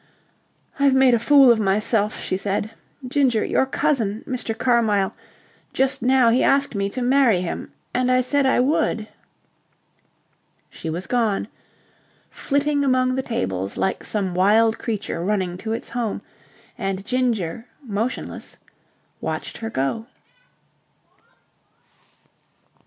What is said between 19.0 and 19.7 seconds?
watched her